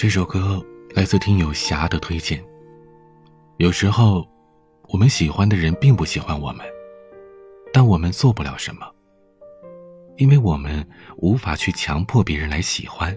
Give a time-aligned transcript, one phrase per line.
[0.00, 2.40] 这首歌来自听友霞的推荐。
[3.56, 4.24] 有时候，
[4.90, 6.64] 我们喜欢的人并不喜欢我们，
[7.72, 8.86] 但我们做不了什么，
[10.16, 13.12] 因为我们无法去强迫别人来喜欢。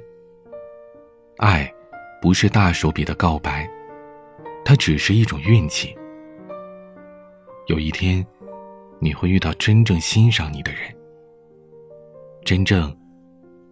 [1.37, 1.71] 爱，
[2.19, 3.69] 不是大手笔的告白，
[4.65, 5.95] 它只是一种运气。
[7.67, 8.25] 有一天，
[8.99, 10.91] 你会遇到真正欣赏你的人，
[12.43, 12.91] 真正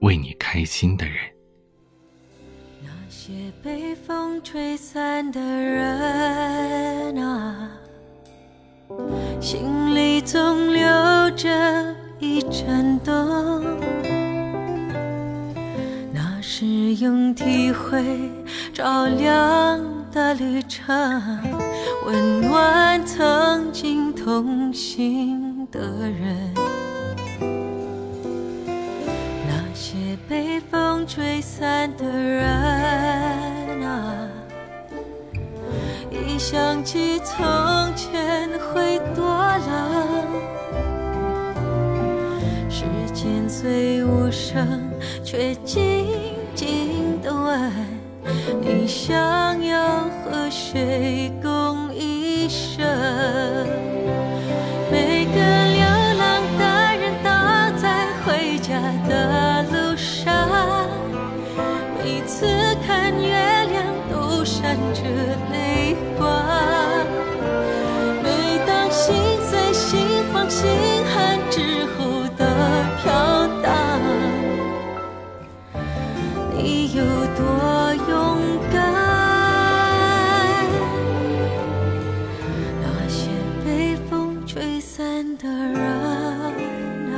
[0.02, 1.16] 为你开心的人。
[3.10, 7.72] 那些被风吹散的人啊，
[9.42, 10.86] 心里总留
[11.32, 13.66] 着一盏灯。
[16.14, 16.68] 那是
[16.98, 18.30] 用体会
[18.72, 21.42] 照亮的旅程，
[22.06, 26.54] 温暖曾经同行的人。
[29.48, 29.98] 那些
[30.28, 32.48] 被风吹散的人
[33.88, 34.30] 啊，
[36.10, 36.40] 一。
[36.40, 37.36] 想起从
[37.98, 39.28] 前会多
[39.68, 40.26] 冷，
[42.70, 44.90] 时间虽无声，
[45.22, 46.08] 却静
[46.56, 47.70] 静的问：
[48.62, 51.19] 你想要和谁
[85.42, 85.80] 的人
[87.14, 87.16] 啊，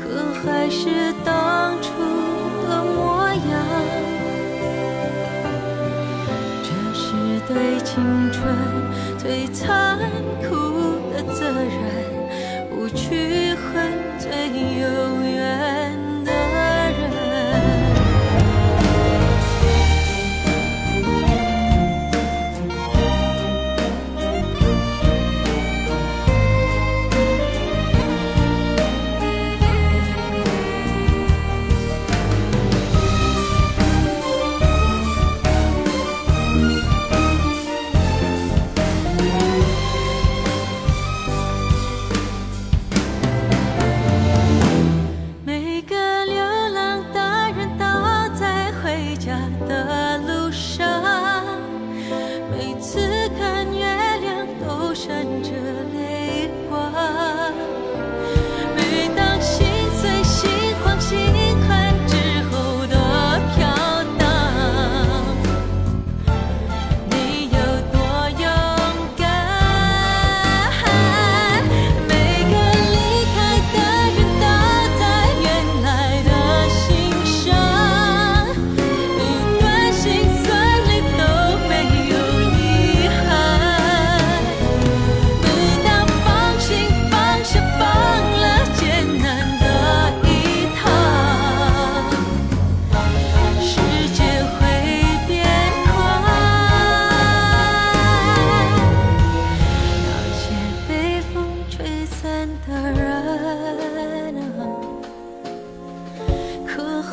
[0.00, 0.02] 可
[0.42, 1.92] 还是当初
[2.66, 3.36] 的模样？
[6.62, 7.04] 这是
[7.46, 7.92] 对青
[8.32, 8.40] 春
[9.18, 9.98] 最残
[10.48, 10.71] 酷。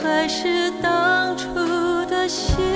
[0.02, 1.54] 还是当初
[2.10, 2.69] 的心。